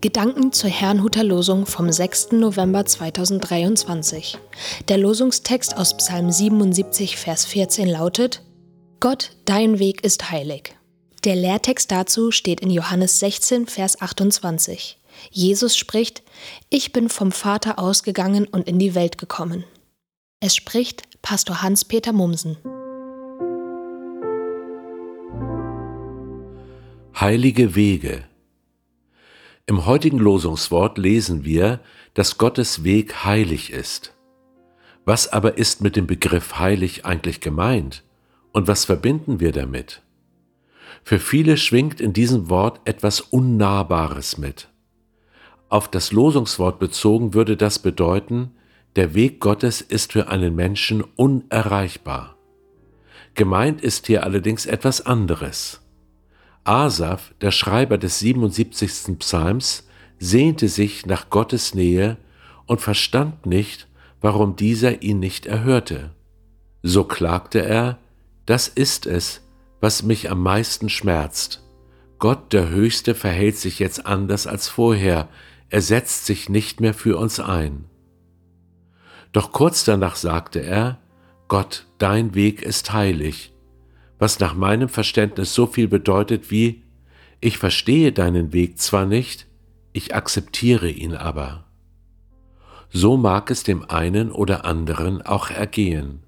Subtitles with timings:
[0.00, 2.30] Gedanken zur Herrnhuter Losung vom 6.
[2.30, 4.38] November 2023.
[4.86, 8.44] Der Losungstext aus Psalm 77, Vers 14 lautet:
[9.00, 10.76] Gott, dein Weg ist heilig.
[11.24, 15.00] Der Lehrtext dazu steht in Johannes 16, Vers 28.
[15.32, 16.22] Jesus spricht:
[16.70, 19.64] Ich bin vom Vater ausgegangen und in die Welt gekommen.
[20.38, 22.56] Es spricht Pastor Hans-Peter Mumsen.
[27.20, 28.27] Heilige Wege
[29.68, 31.80] im heutigen Losungswort lesen wir,
[32.14, 34.14] dass Gottes Weg heilig ist.
[35.04, 38.02] Was aber ist mit dem Begriff heilig eigentlich gemeint
[38.52, 40.00] und was verbinden wir damit?
[41.04, 44.68] Für viele schwingt in diesem Wort etwas Unnahbares mit.
[45.68, 48.52] Auf das Losungswort bezogen würde das bedeuten,
[48.96, 52.36] der Weg Gottes ist für einen Menschen unerreichbar.
[53.34, 55.82] Gemeint ist hier allerdings etwas anderes.
[56.68, 59.18] Asaf, der Schreiber des 77.
[59.18, 62.18] Psalms, sehnte sich nach Gottes Nähe
[62.66, 63.88] und verstand nicht,
[64.20, 66.10] warum dieser ihn nicht erhörte.
[66.82, 67.98] So klagte er,
[68.44, 69.40] das ist es,
[69.80, 71.62] was mich am meisten schmerzt.
[72.18, 75.28] Gott der Höchste verhält sich jetzt anders als vorher,
[75.70, 77.84] er setzt sich nicht mehr für uns ein.
[79.32, 80.98] Doch kurz danach sagte er,
[81.46, 83.52] Gott, dein Weg ist heilig,
[84.18, 86.82] was nach meinem Verständnis so viel bedeutet wie
[87.40, 89.46] Ich verstehe deinen Weg zwar nicht,
[89.92, 91.66] ich akzeptiere ihn aber.
[92.90, 96.20] So mag es dem einen oder anderen auch ergehen.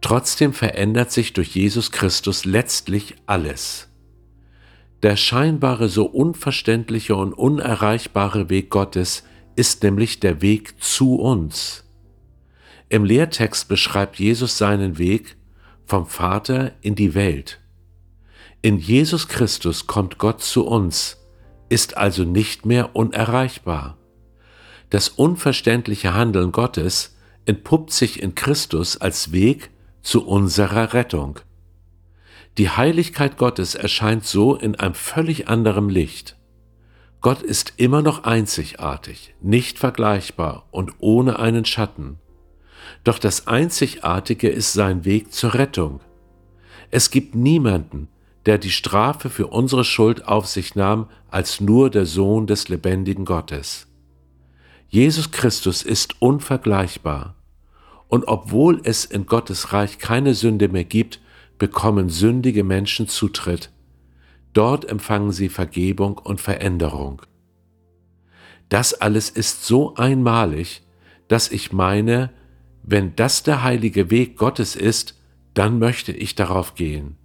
[0.00, 3.88] Trotzdem verändert sich durch Jesus Christus letztlich alles.
[5.02, 9.24] Der scheinbare so unverständliche und unerreichbare Weg Gottes
[9.56, 11.84] ist nämlich der Weg zu uns.
[12.88, 15.36] Im Lehrtext beschreibt Jesus seinen Weg
[15.92, 17.60] vom Vater in die Welt.
[18.62, 21.18] In Jesus Christus kommt Gott zu uns,
[21.68, 23.98] ist also nicht mehr unerreichbar.
[24.88, 29.68] Das unverständliche Handeln Gottes entpuppt sich in Christus als Weg
[30.00, 31.40] zu unserer Rettung.
[32.56, 36.38] Die Heiligkeit Gottes erscheint so in einem völlig anderen Licht.
[37.20, 42.18] Gott ist immer noch einzigartig, nicht vergleichbar und ohne einen Schatten.
[43.04, 46.00] Doch das Einzigartige ist sein Weg zur Rettung.
[46.90, 48.08] Es gibt niemanden,
[48.46, 53.24] der die Strafe für unsere Schuld auf sich nahm, als nur der Sohn des lebendigen
[53.24, 53.86] Gottes.
[54.88, 57.36] Jesus Christus ist unvergleichbar.
[58.08, 61.20] Und obwohl es in Gottes Reich keine Sünde mehr gibt,
[61.56, 63.70] bekommen sündige Menschen Zutritt.
[64.52, 67.22] Dort empfangen sie Vergebung und Veränderung.
[68.68, 70.82] Das alles ist so einmalig,
[71.28, 72.30] dass ich meine,
[72.82, 75.18] wenn das der heilige Weg Gottes ist,
[75.54, 77.16] dann möchte ich darauf gehen.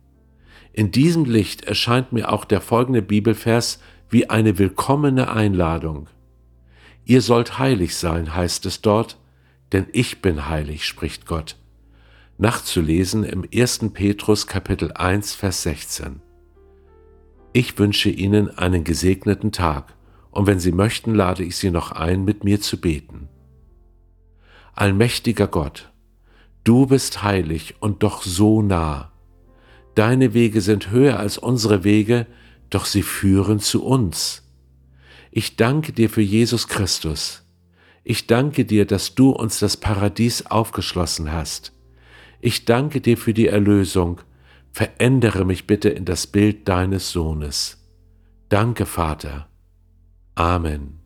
[0.73, 3.79] In diesem Licht erscheint mir auch der folgende Bibelvers
[4.09, 6.07] wie eine willkommene Einladung.
[7.06, 9.18] Ihr sollt heilig sein, heißt es dort,
[9.72, 11.57] denn ich bin heilig, spricht Gott.
[12.38, 13.89] Nachzulesen im 1.
[13.94, 16.22] Petrus Kapitel 1, Vers 16.
[17.53, 19.95] Ich wünsche Ihnen einen gesegneten Tag,
[20.29, 23.26] und wenn Sie möchten, lade ich Sie noch ein, mit mir zu beten.
[24.77, 25.91] Allmächtiger Gott,
[26.63, 29.11] du bist heilig und doch so nah.
[29.95, 32.27] Deine Wege sind höher als unsere Wege,
[32.69, 34.43] doch sie führen zu uns.
[35.31, 37.43] Ich danke dir für Jesus Christus.
[38.03, 41.73] Ich danke dir, dass du uns das Paradies aufgeschlossen hast.
[42.39, 44.21] Ich danke dir für die Erlösung.
[44.71, 47.83] Verändere mich bitte in das Bild deines Sohnes.
[48.49, 49.49] Danke, Vater.
[50.35, 50.99] Amen.